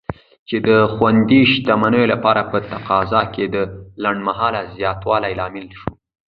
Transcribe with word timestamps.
چې 0.47 0.57
د 0.67 0.69
خوندي 0.93 1.41
شتمنیو 1.51 2.11
لپاره 2.13 2.41
په 2.51 2.57
تقاضا 2.71 3.21
کې 3.33 3.45
د 3.47 3.57
لنډمهاله 4.03 4.61
زیاتوالي 4.77 5.33
لامل 5.39 5.67
شو. 5.79 5.89